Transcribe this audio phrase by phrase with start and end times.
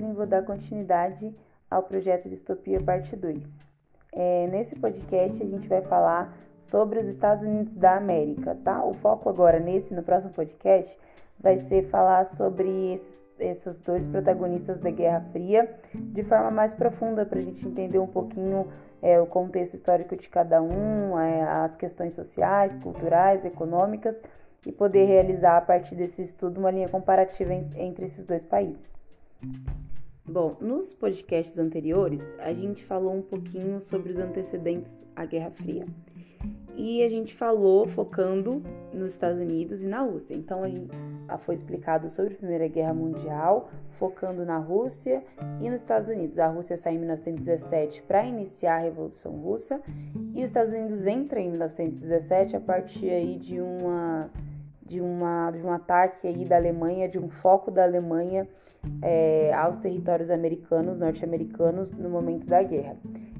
[0.00, 1.34] Vou dar continuidade
[1.68, 3.42] ao projeto Distopia Parte 2.
[4.12, 8.84] É, nesse podcast a gente vai falar sobre os Estados Unidos da América, tá?
[8.84, 10.96] O foco agora nesse, no próximo podcast,
[11.38, 17.26] vai ser falar sobre esses, esses dois protagonistas da Guerra Fria de forma mais profunda,
[17.26, 18.68] para a gente entender um pouquinho
[19.02, 24.16] é, o contexto histórico de cada um, é, as questões sociais, culturais, econômicas
[24.64, 28.90] e poder realizar a partir desse estudo uma linha comparativa entre esses dois países.
[30.28, 35.86] Bom, nos podcasts anteriores a gente falou um pouquinho sobre os antecedentes à Guerra Fria.
[36.76, 40.34] E a gente falou focando nos Estados Unidos e na Rússia.
[40.34, 40.90] Então a gente
[41.38, 45.24] foi explicado sobre a Primeira Guerra Mundial, focando na Rússia
[45.62, 46.38] e nos Estados Unidos.
[46.38, 49.80] A Rússia sai em 1917 para iniciar a Revolução Russa
[50.34, 54.30] e os Estados Unidos entram em 1917 a partir aí de uma
[54.84, 58.48] de, uma, de um ataque aí da Alemanha, de um foco da Alemanha
[59.02, 62.96] é, aos territórios americanos, norte-americanos, no momento da guerra.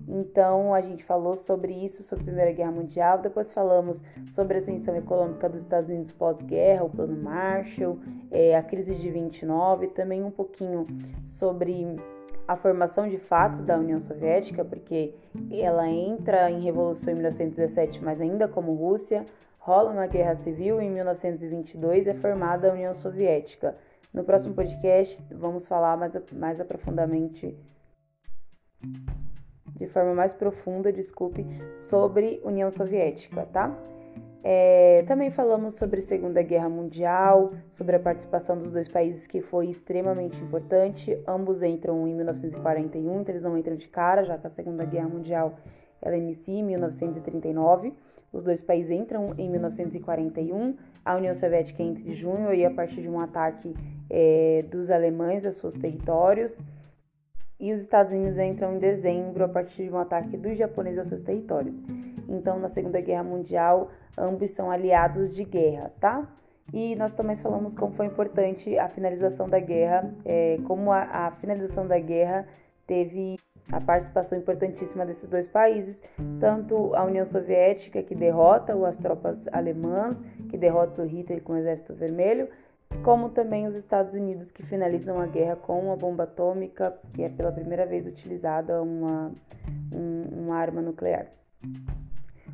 [0.06, 4.60] Então, a gente falou sobre isso, sobre a Primeira Guerra Mundial, depois falamos sobre a
[4.60, 7.98] ascensão econômica dos Estados Unidos pós-guerra, o Plano Marshall,
[8.30, 10.86] é, a crise de 29, também um pouquinho
[11.26, 11.98] sobre
[12.48, 15.14] a formação de fatos da União Soviética, porque
[15.50, 19.26] ela entra em revolução em 1917, mas ainda como Rússia,
[19.58, 23.76] rola uma guerra civil e em 1922 é formada a União Soviética.
[24.12, 27.56] No próximo podcast vamos falar mais, mais aprofundadamente,
[29.76, 33.76] de forma mais profunda, desculpe, sobre União Soviética, tá?
[34.42, 39.68] É, também falamos sobre Segunda Guerra Mundial, sobre a participação dos dois países que foi
[39.68, 41.20] extremamente importante.
[41.26, 45.08] Ambos entram em 1941, então eles não entram de cara, já que a Segunda Guerra
[45.08, 45.54] Mundial
[46.00, 47.92] ela inicia em 1939.
[48.32, 50.76] Os dois países entram em 1941.
[51.04, 53.74] A União Soviética entra em junho e a partir de um ataque
[54.10, 56.60] é, dos alemães a seus territórios.
[57.60, 61.04] E os Estados Unidos entram em dezembro a partir de um ataque dos japoneses a
[61.04, 61.74] seus territórios.
[62.28, 66.28] Então, na Segunda Guerra Mundial, ambos são aliados de guerra, tá?
[66.72, 71.30] E nós também falamos como foi importante a finalização da guerra, é, como a, a
[71.32, 72.46] finalização da guerra
[72.86, 73.36] teve
[73.70, 76.02] a participação importantíssima desses dois países,
[76.40, 81.56] tanto a União Soviética, que derrota as tropas alemãs, que derrota o Hitler com o
[81.56, 82.48] Exército Vermelho,
[83.02, 87.28] como também os Estados Unidos, que finalizam a guerra com uma bomba atômica, que é
[87.28, 89.30] pela primeira vez utilizada uma,
[89.92, 91.26] um, uma arma nuclear.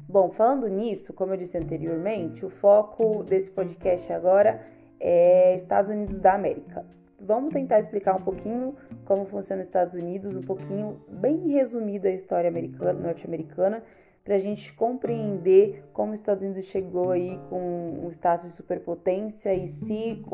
[0.09, 4.61] Bom, falando nisso, como eu disse anteriormente, o foco desse podcast agora
[5.01, 6.85] é Estados Unidos da América
[7.25, 12.13] vamos tentar explicar um pouquinho como funciona os Estados Unidos, um pouquinho bem resumida a
[12.13, 13.83] história americana, norte-americana,
[14.25, 19.55] para a gente compreender como os Estados Unidos chegou aí com um status de superpotência
[19.55, 20.25] e se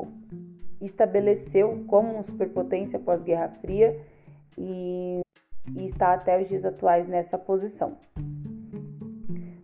[0.80, 4.00] estabeleceu como uma superpotência pós-Guerra Fria
[4.56, 5.20] e,
[5.76, 7.98] e está até os dias atuais nessa posição.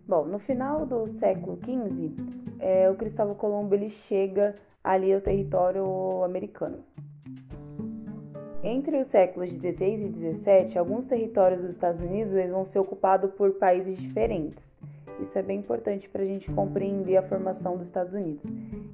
[0.05, 2.11] Bom, no final do século XV,
[2.59, 6.83] é, o Cristóvão Colombo ele chega ali ao território americano.
[8.63, 13.51] Entre os séculos 16 e 17, alguns territórios dos Estados Unidos vão ser ocupados por
[13.53, 14.75] países diferentes.
[15.19, 18.45] Isso é bem importante para a gente compreender a formação dos Estados Unidos.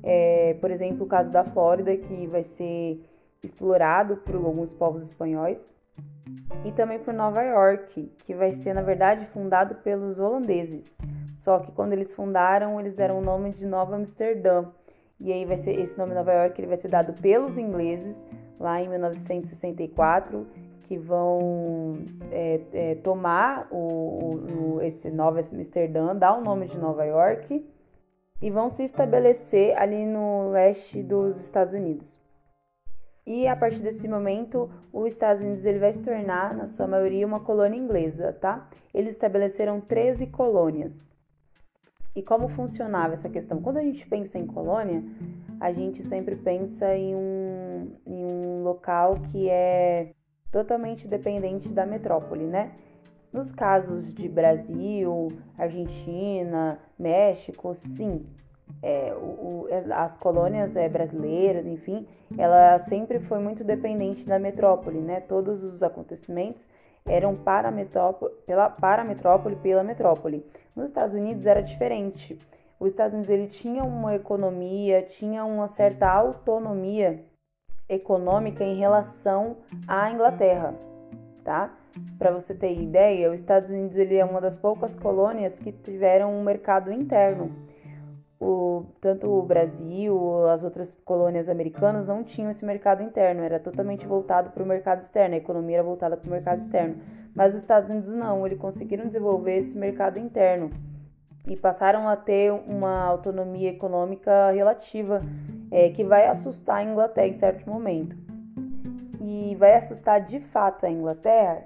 [0.04, 3.02] É, por exemplo, o caso da Flórida, que vai ser
[3.42, 5.68] explorado por alguns povos espanhóis,
[6.66, 10.96] e também por Nova York, que vai ser, na verdade, fundado pelos holandeses.
[11.36, 14.66] Só que quando eles fundaram, eles deram o nome de Nova Amsterdã.
[15.20, 18.26] E aí vai ser esse nome Nova York ele vai ser dado pelos ingleses
[18.60, 20.48] lá em 1964,
[20.88, 21.98] que vão
[22.32, 27.66] é, é, tomar o, o, esse Nova Amsterdã, dar o nome de Nova York
[28.42, 32.18] e vão se estabelecer ali no leste dos Estados Unidos.
[33.26, 37.26] E a partir desse momento, os Estados Unidos ele vai se tornar, na sua maioria,
[37.26, 38.68] uma colônia inglesa, tá?
[38.94, 41.10] Eles estabeleceram 13 colônias.
[42.14, 43.62] E como funcionava essa questão?
[43.62, 45.02] Quando a gente pensa em colônia,
[45.60, 50.12] a gente sempre pensa em um, em um local que é
[50.52, 52.72] totalmente dependente da metrópole, né?
[53.32, 58.26] Nos casos de Brasil, Argentina, México, sim,
[58.82, 62.06] é, o, as colônias é, brasileiras, enfim,
[62.38, 65.22] ela sempre foi muito dependente da metrópole, né?
[65.22, 66.70] Todos os acontecimentos
[67.06, 70.46] eram para a metrópole, pela, para a metrópole, pela metrópole.
[70.76, 72.38] Nos Estados Unidos era diferente.
[72.80, 77.24] Os Estados Unidos ele tinha uma economia, tinha uma certa autonomia
[77.88, 80.76] econômica em relação à Inglaterra,
[81.44, 81.74] tá?
[82.18, 86.34] Para você ter ideia, os Estados Unidos ele é uma das poucas colônias que tiveram
[86.34, 87.52] um mercado interno.
[88.40, 94.06] o, tanto o Brasil, as outras colônias americanas não tinham esse mercado interno, era totalmente
[94.06, 96.98] voltado para o mercado externo, a economia era voltada para o mercado externo.
[97.34, 100.72] Mas os Estados Unidos não, eles conseguiram desenvolver esse mercado interno
[101.48, 105.22] e passaram a ter uma autonomia econômica relativa
[105.72, 108.16] é, que vai assustar a Inglaterra em certo momento.
[109.20, 111.66] E vai assustar de fato a Inglaterra,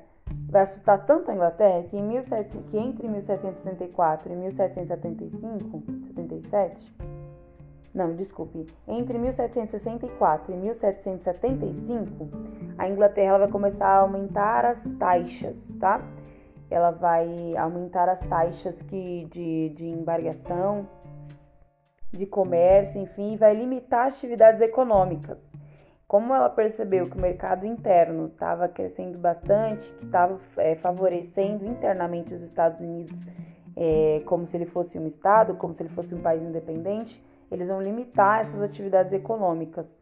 [0.50, 6.96] vai assustar tanto a Inglaterra que, em 17, que entre 1764 e 1775, 77,
[7.98, 12.30] não, desculpe, entre 1764 e 1775,
[12.78, 16.00] a Inglaterra ela vai começar a aumentar as taxas, tá?
[16.70, 20.88] Ela vai aumentar as taxas que, de, de embargação,
[22.12, 25.54] de comércio, enfim, vai limitar atividades econômicas.
[26.08, 32.34] Como ela percebeu que o mercado interno estava crescendo bastante, que estava é, favorecendo internamente
[32.34, 33.26] os Estados Unidos
[33.76, 37.70] é, como se ele fosse um Estado, como se ele fosse um país independente, eles
[37.70, 39.98] vão limitar essas atividades econômicas.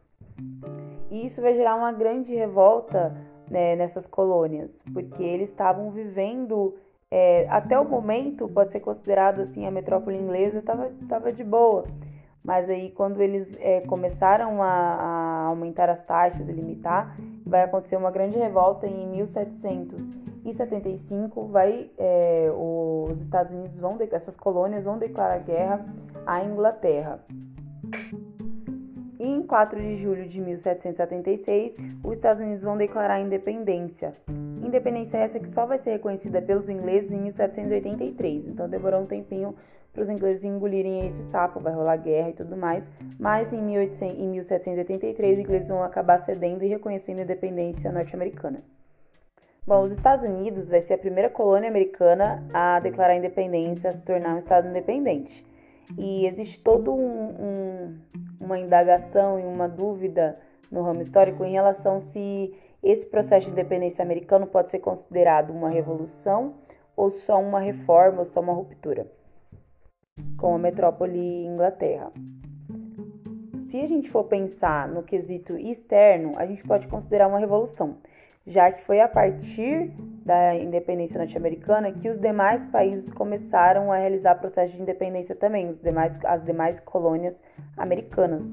[1.10, 3.14] E isso vai gerar uma grande revolta
[3.50, 6.74] né, nessas colônias, porque eles estavam vivendo
[7.10, 11.84] é, até o momento pode ser considerado assim a metrópole inglesa estava tava de boa,
[12.42, 17.96] mas aí quando eles é, começaram a, a, aumentar as taxas e limitar, vai acontecer
[17.96, 25.38] uma grande revolta em 1775, vai é, os Estados Unidos vão essas colônias vão declarar
[25.38, 25.86] guerra
[26.26, 27.20] à Inglaterra.
[29.18, 31.74] E em 4 de julho de 1776,
[32.04, 34.14] os Estados Unidos vão declarar independência.
[34.62, 38.48] Independência essa que só vai ser reconhecida pelos ingleses em 1783.
[38.48, 39.54] Então demorou um tempinho
[39.96, 42.90] para os ingleses engolirem esse sapo, vai rolar guerra e tudo mais.
[43.18, 48.62] Mas em, 1800, em 1783 os ingleses vão acabar cedendo e reconhecendo a independência norte-americana.
[49.66, 53.92] Bom, os Estados Unidos vai ser a primeira colônia americana a declarar a independência, a
[53.94, 55.44] se tornar um estado independente.
[55.96, 57.98] E existe todo um, um
[58.46, 60.38] uma indagação e uma dúvida
[60.70, 65.68] no ramo histórico em relação se esse processo de independência americano pode ser considerado uma
[65.68, 66.54] revolução
[66.96, 69.10] ou só uma reforma ou só uma ruptura
[70.38, 72.12] com a metrópole Inglaterra.
[73.68, 77.98] Se a gente for pensar no quesito externo, a gente pode considerar uma revolução,
[78.46, 79.90] já que foi a partir
[80.24, 85.80] da independência norte-americana que os demais países começaram a realizar processo de independência também, os
[85.80, 87.42] demais, as demais colônias
[87.76, 88.50] americanas.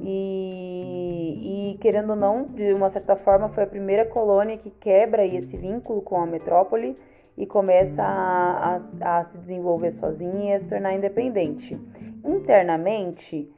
[0.00, 5.26] E, e, querendo ou não, de uma certa forma, foi a primeira colônia que quebra
[5.26, 6.96] esse vínculo com a metrópole
[7.36, 11.78] e começa a, a, a se desenvolver sozinha e a se tornar independente.
[12.24, 13.50] Internamente,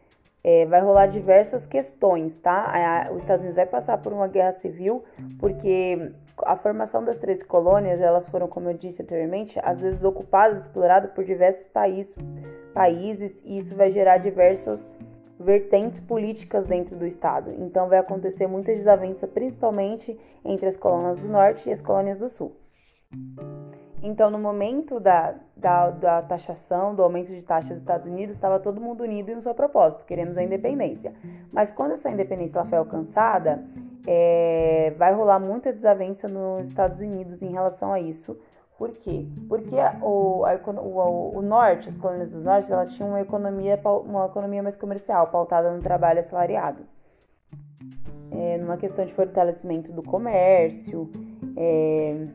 [0.42, 3.06] é, vai rolar diversas questões, tá?
[3.08, 5.04] A, os Estados Unidos vai passar por uma guerra civil,
[5.38, 10.62] porque a formação das três colônias, elas foram, como eu disse anteriormente, às vezes ocupadas,
[10.62, 12.16] exploradas por diversos países,
[12.72, 14.86] países, e isso vai gerar diversas
[15.38, 17.52] vertentes políticas dentro do estado.
[17.58, 22.28] Então vai acontecer muita desavença, principalmente entre as colônias do norte e as colônias do
[22.28, 22.54] sul.
[24.02, 28.58] Então, no momento da, da, da, taxação, do aumento de taxas dos Estados Unidos, estava
[28.58, 31.12] todo mundo unido no seu propósito, queremos a independência.
[31.52, 33.62] Mas quando essa independência foi alcançada,
[34.06, 38.38] é, vai rolar muita desavença nos Estados Unidos em relação a isso.
[38.78, 39.26] Por quê?
[39.46, 44.24] Porque o, a, o, o, norte, as colônias do norte, elas tinham uma economia, uma
[44.24, 46.82] economia mais comercial, pautada no trabalho assalariado.
[48.30, 51.10] É, numa questão de fortalecimento do comércio,
[51.58, 52.26] é,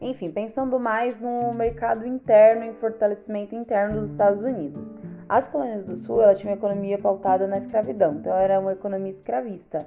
[0.00, 4.96] enfim, pensando mais no mercado interno e fortalecimento interno dos Estados Unidos.
[5.28, 9.10] As colônias do Sul, ela tinha uma economia pautada na escravidão, então era uma economia
[9.10, 9.86] escravista,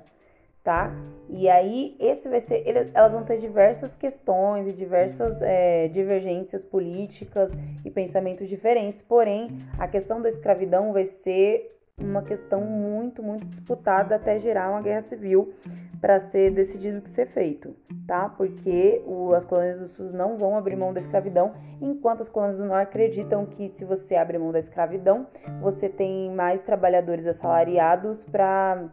[0.64, 0.94] tá?
[1.30, 2.64] E aí, esse vai ser,
[2.94, 7.52] elas vão ter diversas questões e diversas é, divergências políticas
[7.86, 9.50] e pensamentos diferentes, porém,
[9.80, 15.02] a questão da escravidão vai ser uma questão muito, muito disputada até gerar uma guerra
[15.02, 15.54] civil
[16.00, 17.76] para ser decidido o que ser feito,
[18.08, 18.28] tá?
[18.28, 22.58] Porque o, as colônias do Sul não vão abrir mão da escravidão, enquanto as colônias
[22.58, 25.28] do Norte acreditam que se você abre mão da escravidão,
[25.62, 28.90] você tem mais trabalhadores assalariados para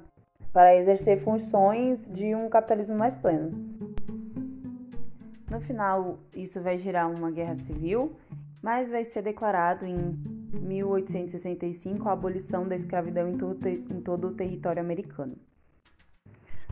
[0.53, 3.53] para exercer funções de um capitalismo mais pleno.
[5.51, 8.17] No final, isso vai gerar uma guerra civil,
[8.63, 14.35] mas vai ser declarado em 1865 a abolição da escravidão em todo, em todo o
[14.35, 15.37] território americano.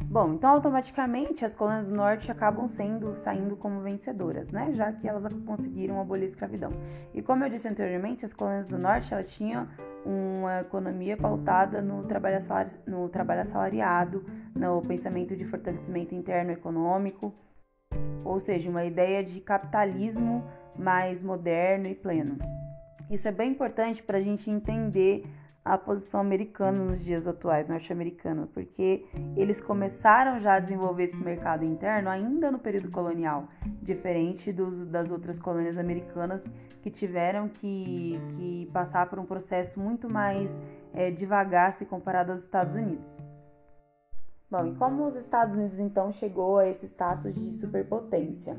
[0.02, 4.72] Bom, então automaticamente as colônias do norte acabam sendo saindo como vencedoras, né?
[4.74, 6.70] Já que elas conseguiram abolir a escravidão.
[7.14, 9.66] E como eu disse anteriormente, as colônias do norte elas tinham
[10.04, 12.38] uma economia pautada no trabalho,
[12.86, 17.34] no trabalho assalariado, no pensamento de fortalecimento interno econômico,
[18.22, 20.44] ou seja, uma ideia de capitalismo
[20.78, 22.55] mais moderno e pleno.
[23.10, 25.24] Isso é bem importante para a gente entender
[25.64, 29.04] a posição americana nos dias atuais, norte-americana, porque
[29.36, 33.48] eles começaram já a desenvolver esse mercado interno ainda no período colonial,
[33.82, 36.44] diferente dos, das outras colônias americanas
[36.82, 40.56] que tiveram que, que passar por um processo muito mais
[40.94, 43.18] é, devagar se comparado aos Estados Unidos.
[44.48, 48.56] Bom, e como os Estados Unidos então chegou a esse status de superpotência?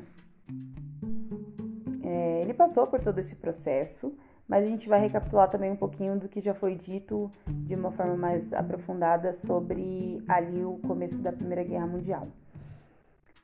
[2.02, 4.14] É, ele passou por todo esse processo
[4.48, 7.92] mas a gente vai recapitular também um pouquinho do que já foi dito de uma
[7.92, 12.26] forma mais aprofundada sobre ali o começo da Primeira Guerra Mundial.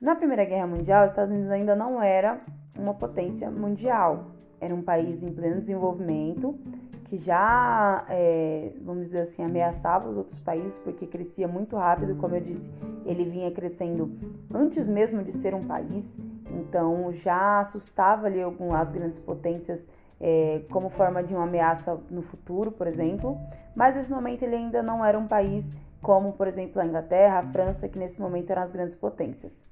[0.00, 2.40] Na Primeira Guerra Mundial, os Estados Unidos ainda não era
[2.78, 4.30] uma potência mundial,
[4.60, 6.58] era um país em pleno desenvolvimento
[7.04, 12.34] que já, é, vamos dizer assim, ameaçava os outros países porque crescia muito rápido, como
[12.34, 12.72] eu disse,
[13.04, 14.10] ele vinha crescendo
[14.52, 16.18] antes mesmo de ser um país,
[16.50, 19.86] então já assustava ali algumas grandes potências
[20.26, 23.38] é, como forma de uma ameaça no futuro, por exemplo,
[23.76, 25.66] mas nesse momento ele ainda não era um país
[26.00, 29.62] como, por exemplo, a Inglaterra, a França, que nesse momento eram as grandes potências.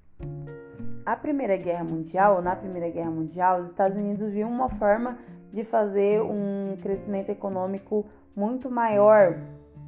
[1.07, 5.17] A Primeira Guerra Mundial, na Primeira Guerra Mundial, os Estados Unidos viam uma forma
[5.51, 8.05] de fazer um crescimento econômico
[8.37, 9.39] muito maior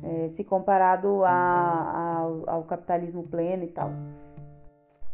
[0.02, 3.90] é, se comparado a, a, ao capitalismo pleno e tal.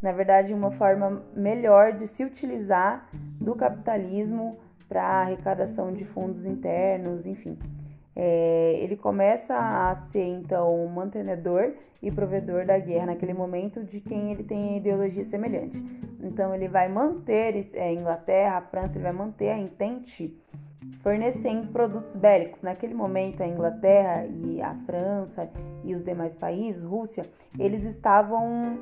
[0.00, 3.08] Na verdade, uma forma melhor de se utilizar
[3.40, 4.56] do capitalismo
[4.90, 7.56] para arrecadação de fundos internos, enfim.
[8.16, 14.32] É, ele começa a ser então mantenedor e provedor da guerra naquele momento de quem
[14.32, 15.80] ele tem ideologia semelhante.
[16.20, 20.36] Então ele vai manter a é, Inglaterra, a França, ele vai manter a Entente
[21.02, 22.60] fornecendo produtos bélicos.
[22.62, 25.48] Naquele momento a Inglaterra e a França
[25.84, 28.76] e os demais países, Rússia, eles estavam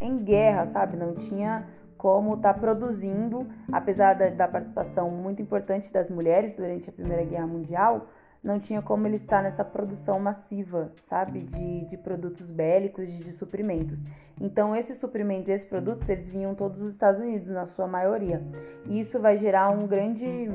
[0.00, 0.96] em guerra, sabe?
[0.96, 1.66] Não tinha
[1.98, 7.46] como está produzindo, apesar da, da, participação muito importante das mulheres durante a Primeira Guerra
[7.46, 8.06] Mundial,
[8.42, 13.32] não tinha como ele estar nessa produção massiva, sabe, de, de produtos bélicos, de, de
[13.32, 14.04] suprimentos.
[14.40, 18.40] Então, esses suprimentos, esses produtos, eles vinham todos dos Estados Unidos, na sua maioria.
[18.86, 20.48] E isso vai gerar um grande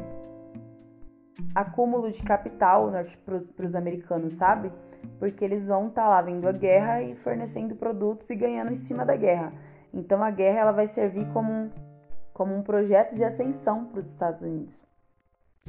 [1.54, 2.90] acúmulo de capital
[3.26, 4.72] para os americanos, sabe?
[5.20, 8.76] Porque eles vão estar tá lá vendo a guerra e fornecendo produtos e ganhando em
[8.76, 9.52] cima da guerra.
[9.94, 11.70] Então a guerra ela vai servir como um,
[12.34, 14.84] como um projeto de ascensão para os Estados Unidos.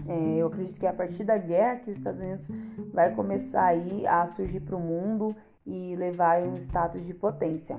[0.09, 2.51] É, eu acredito que é a partir da guerra que os Estados Unidos
[2.93, 7.79] vai começar aí a surgir para o mundo e levar um status de potência.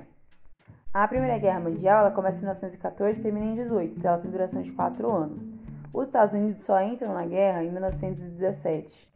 [0.94, 4.30] A Primeira Guerra Mundial ela começa em 1914 e termina em 18, então ela tem
[4.30, 5.46] duração de 4 anos.
[5.92, 9.06] Os Estados Unidos só entram na guerra em 1917.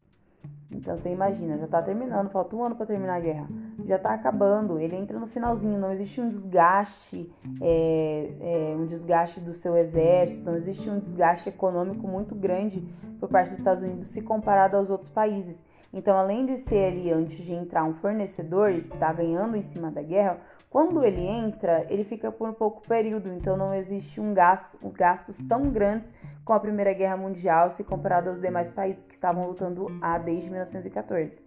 [0.70, 3.48] Então você imagina, já está terminando, falta um ano para terminar a guerra,
[3.90, 7.28] já está acabando, ele entra no finalzinho, não existe um desgaste,
[7.60, 12.86] é, é, um desgaste do seu exército, não existe um desgaste econômico muito grande
[13.18, 15.64] por parte dos Estados Unidos se comparado aos outros países.
[15.92, 20.02] Então, além de ser ali antes de entrar um fornecedor, está ganhando em cima da
[20.02, 20.38] guerra,
[20.70, 24.90] quando ele entra, ele fica por um pouco período, então não existe um gasto, um
[24.90, 29.48] gastos tão grandes com a Primeira Guerra Mundial se comparado aos demais países que estavam
[29.48, 31.42] lutando a desde 1914.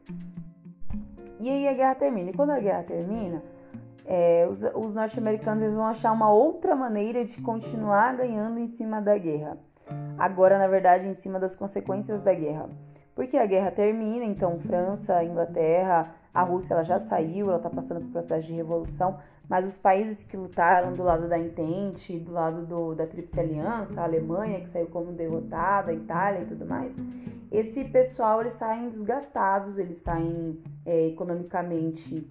[1.40, 2.30] E aí a guerra termina.
[2.30, 3.44] E quando a guerra termina,
[4.06, 9.18] é, os, os norte-americanos vão achar uma outra maneira de continuar ganhando em cima da
[9.18, 9.58] guerra.
[10.18, 12.70] Agora, na verdade, em cima das consequências da guerra.
[13.16, 18.02] Porque a guerra termina, então França, Inglaterra, a Rússia ela já saiu, ela está passando
[18.02, 22.66] por processo de revolução, mas os países que lutaram do lado da Entente, do lado
[22.66, 26.96] do, da Tríplice Aliança, a Alemanha que saiu como derrotada, a Itália e tudo mais,
[27.52, 32.28] esse pessoal eles saem desgastados, eles saem é, economicamente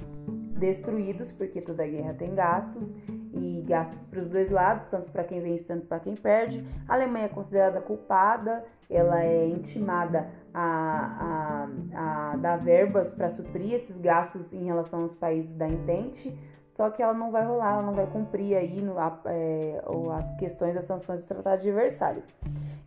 [0.59, 2.95] destruídos, porque toda guerra tem gastos,
[3.33, 6.65] e gastos para os dois lados, tanto para quem vence, tanto para quem perde.
[6.87, 13.75] A Alemanha é considerada culpada, ela é intimada a, a, a dar verbas para suprir
[13.75, 16.37] esses gastos em relação aos países da Entente,
[16.73, 18.95] só que ela não vai rolar, ela não vai cumprir aí no,
[19.27, 19.83] é,
[20.17, 22.35] as questões das sanções do Tratado de Versalhes.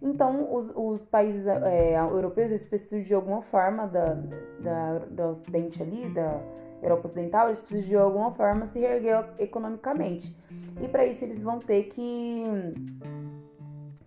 [0.01, 4.17] Então, os, os países é, europeus eles precisam de alguma forma da,
[4.59, 6.41] da, do Ocidente ali, da
[6.81, 10.35] Europa Ocidental, eles precisam de alguma forma se reerguer economicamente.
[10.81, 12.43] E para isso eles vão ter que,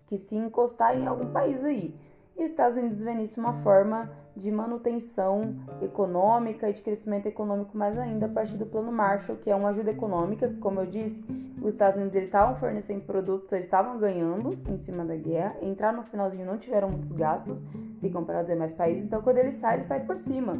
[0.07, 1.95] que se encostar em algum país aí.
[2.39, 7.77] E os Estados Unidos vê nisso uma forma de manutenção econômica e de crescimento econômico
[7.77, 11.21] mais ainda a partir do Plano Marshall, que é uma ajuda econômica, como eu disse,
[11.61, 15.91] os Estados Unidos eles estavam fornecendo produtos, eles estavam ganhando em cima da guerra, entrar
[15.91, 17.61] no finalzinho não tiveram muitos gastos,
[17.99, 20.57] se comparado aos demais países, então quando ele sai, ele sai por cima.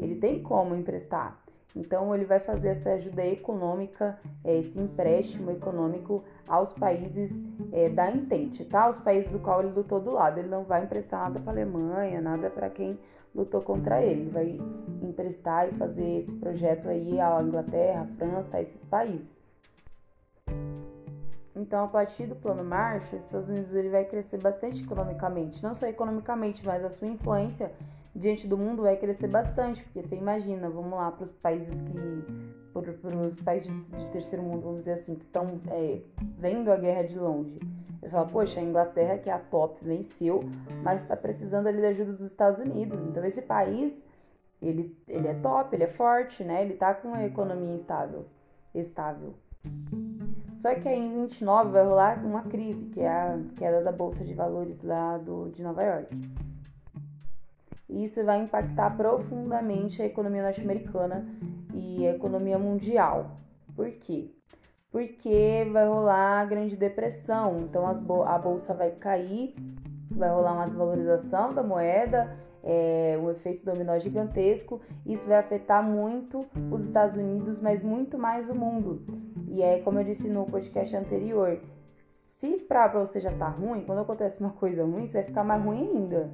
[0.00, 1.38] Ele tem como emprestar.
[1.74, 8.10] Então ele vai fazer essa ajuda econômica, é, esse empréstimo econômico aos países é, da
[8.10, 8.88] Entente, tá?
[8.88, 10.38] Os países do qual ele lutou do lado.
[10.38, 12.98] Ele não vai emprestar nada para a Alemanha, nada para quem
[13.34, 14.22] lutou contra ele.
[14.22, 14.60] Ele vai
[15.02, 19.38] emprestar e fazer esse projeto aí à Inglaterra, à França, a esses países.
[21.54, 25.74] Então, a partir do Plano Marshall, os Estados Unidos ele vai crescer bastante economicamente, não
[25.74, 27.70] só economicamente, mas a sua influência
[28.14, 32.50] diante do mundo vai crescer bastante, porque você imagina, vamos lá para os países que
[32.72, 36.00] para os países de terceiro mundo, vamos dizer assim, que estão é,
[36.38, 37.58] vendo a guerra de longe.
[38.00, 40.44] Eles falam, poxa, a Inglaterra, que é a top, venceu,
[40.82, 43.04] mas está precisando ali da ajuda dos Estados Unidos.
[43.04, 44.04] Então, esse país,
[44.62, 46.62] ele, ele é top, ele é forte, né?
[46.62, 48.24] Ele está com uma economia estável.
[48.74, 49.34] estável.
[50.58, 54.24] Só que aí em 29 vai rolar uma crise, que é a queda da Bolsa
[54.24, 56.16] de Valores lá do, de Nova York.
[57.90, 61.26] E isso vai impactar profundamente a economia norte-americana
[61.74, 63.32] e a economia mundial.
[63.74, 64.30] Por quê?
[64.92, 69.54] Porque vai rolar a Grande Depressão, então a bolsa vai cair,
[70.10, 74.80] vai rolar uma desvalorização da moeda, é, um efeito dominó gigantesco.
[75.04, 79.02] Isso vai afetar muito os Estados Unidos, mas muito mais o mundo.
[79.48, 81.60] E é como eu disse no podcast anterior,
[82.04, 85.62] se pra você já tá ruim, quando acontece uma coisa ruim, você vai ficar mais
[85.62, 86.30] ruim ainda.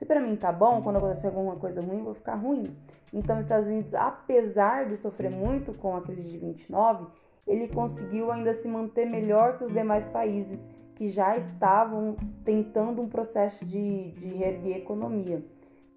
[0.00, 2.74] Se para mim tá bom, quando acontecer alguma coisa ruim, eu vou ficar ruim.
[3.12, 7.06] Então, os Estados Unidos, apesar de sofrer muito com a crise de 29,
[7.46, 12.16] ele conseguiu ainda se manter melhor que os demais países que já estavam
[12.46, 15.44] tentando um processo de, de reerguer economia,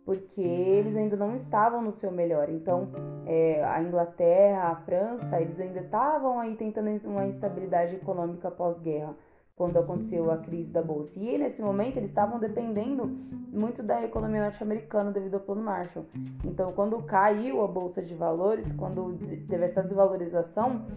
[0.04, 2.50] porque eles ainda não estavam no seu melhor.
[2.50, 2.90] Então,
[3.26, 9.16] é, a Inglaterra, a França, eles ainda estavam aí tentando uma estabilidade econômica pós-guerra
[9.56, 11.20] quando aconteceu a crise da bolsa.
[11.20, 13.06] E nesse momento eles estavam dependendo
[13.52, 16.06] muito da economia norte-americana devido ao plano Marshall.
[16.44, 19.16] Então, quando caiu a bolsa de valores, quando
[19.48, 20.88] teve essa desvalorização,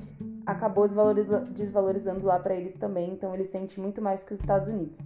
[0.46, 0.88] acabou
[1.50, 3.10] desvalorizando lá para eles também.
[3.10, 4.98] Então, eles sentem muito mais que os Estados Unidos.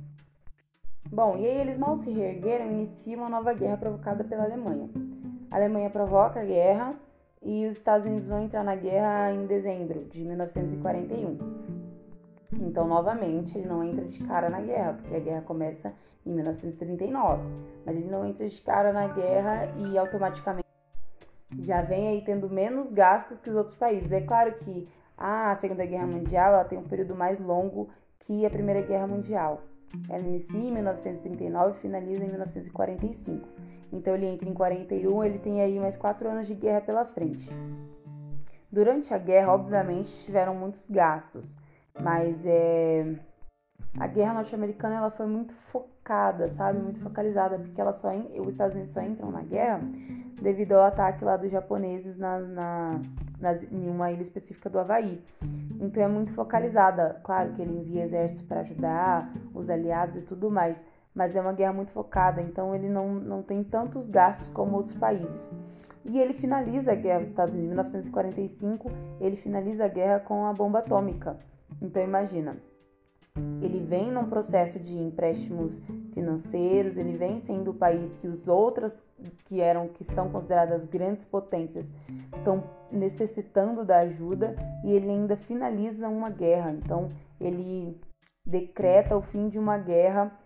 [1.10, 4.88] Bom, e aí eles mal se reergueram e iniciam uma nova guerra provocada pela Alemanha.
[5.50, 6.94] A Alemanha provoca a guerra
[7.42, 11.79] e os Estados Unidos vão entrar na guerra em dezembro de 1941.
[12.52, 15.94] Então, novamente, ele não entra de cara na guerra, porque a guerra começa
[16.26, 17.42] em 1939.
[17.86, 20.70] Mas ele não entra de cara na guerra e automaticamente
[21.58, 24.12] já vem aí tendo menos gastos que os outros países.
[24.12, 28.50] É claro que a Segunda Guerra Mundial ela tem um período mais longo que a
[28.50, 29.62] Primeira Guerra Mundial.
[30.08, 33.48] Ela inicia em 1939 e finaliza em 1945.
[33.92, 37.50] Então ele entra em 41, ele tem aí mais quatro anos de guerra pela frente.
[38.70, 41.58] Durante a guerra, obviamente, tiveram muitos gastos.
[42.02, 43.14] Mas é,
[43.98, 46.78] a guerra norte-americana ela foi muito focada, sabe?
[46.78, 49.80] Muito focalizada, porque ela só os Estados Unidos só entram na guerra
[50.40, 53.00] devido ao ataque lá dos japoneses na, na,
[53.38, 55.22] na, em uma ilha específica do Havaí.
[55.80, 57.20] Então é muito focalizada.
[57.22, 60.80] Claro que ele envia exército para ajudar os aliados e tudo mais,
[61.14, 64.96] mas é uma guerra muito focada, então ele não, não tem tantos gastos como outros
[64.96, 65.50] países.
[66.04, 70.46] E ele finaliza a guerra dos Estados Unidos em 1945, ele finaliza a guerra com
[70.46, 71.36] a bomba atômica.
[71.80, 72.56] Então imagina,
[73.62, 75.80] ele vem num processo de empréstimos
[76.12, 79.02] financeiros, ele vem sendo o país que os outros
[79.44, 81.92] que eram que são consideradas grandes potências
[82.36, 86.72] estão necessitando da ajuda e ele ainda finaliza uma guerra.
[86.72, 88.00] Então ele
[88.44, 90.36] decreta o fim de uma guerra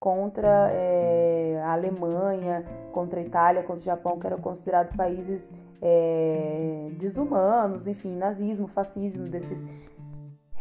[0.00, 6.90] contra é, a Alemanha, contra a Itália, contra o Japão, que eram considerados países é,
[6.98, 9.64] desumanos, enfim, nazismo, fascismo desses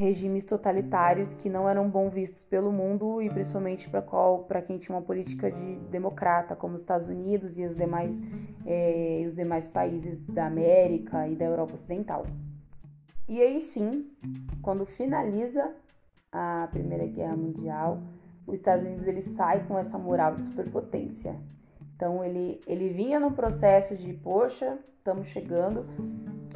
[0.02, 5.04] regimes totalitários que não eram bom vistos pelo mundo e principalmente para quem tinha uma
[5.04, 8.20] política de democrata, como os Estados Unidos e os demais,
[8.66, 12.26] é, os demais países da América e da Europa Ocidental.
[13.30, 14.10] E aí sim,
[14.64, 15.72] quando finaliza
[16.32, 18.02] a Primeira Guerra Mundial,
[18.48, 21.36] os Estados Unidos ele sai com essa moral de superpotência.
[21.96, 25.86] Então ele, ele vinha no processo de, poxa, estamos chegando,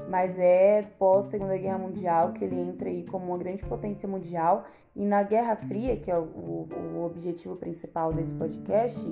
[0.10, 4.66] mas é pós Segunda Guerra Mundial que ele entra aí como uma grande potência mundial.
[4.96, 9.06] E na Guerra Fria, que é o, o, objetivo principal desse podcast,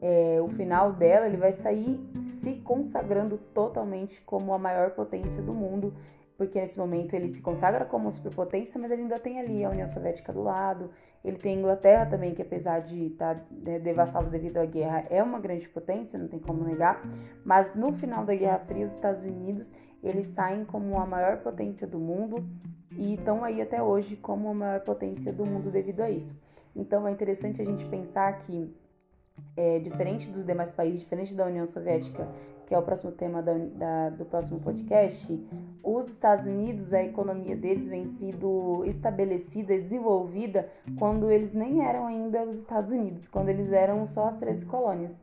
[0.00, 5.52] é, o final dela ele vai sair se consagrando totalmente como a maior potência do
[5.52, 5.92] mundo
[6.36, 9.86] porque nesse momento ele se consagra como superpotência, mas ele ainda tem ali a União
[9.86, 10.90] Soviética do lado,
[11.24, 15.06] ele tem a Inglaterra também, que apesar de estar tá, né, devastado devido à guerra,
[15.08, 17.02] é uma grande potência, não tem como negar,
[17.44, 21.86] mas no final da Guerra Fria, os Estados Unidos, eles saem como a maior potência
[21.86, 22.44] do mundo
[22.90, 26.38] e estão aí até hoje como a maior potência do mundo devido a isso.
[26.76, 28.74] Então é interessante a gente pensar que
[29.56, 32.28] é, diferente dos demais países, diferente da União Soviética,
[32.66, 35.38] que é o próximo tema da, da, do próximo podcast,
[35.82, 40.68] os Estados Unidos, a economia deles vem sido estabelecida e desenvolvida
[40.98, 45.16] quando eles nem eram ainda os Estados Unidos, quando eles eram só as 13 colônias.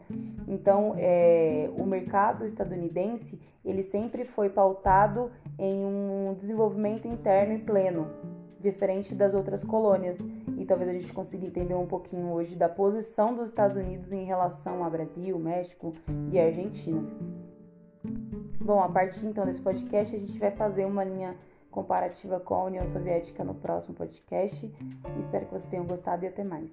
[0.47, 8.07] Então, é, o mercado estadunidense, ele sempre foi pautado em um desenvolvimento interno e pleno,
[8.61, 10.17] diferente das outras colônias.
[10.57, 14.23] E talvez a gente consiga entender um pouquinho hoje da posição dos Estados Unidos em
[14.23, 15.93] relação a Brasil, México
[16.31, 17.03] e Argentina.
[18.63, 21.35] Bom, a partir então desse podcast, a gente vai fazer uma linha
[21.71, 24.71] comparativa com a União Soviética no próximo podcast.
[25.19, 26.69] Espero que vocês tenham gostado e até mais.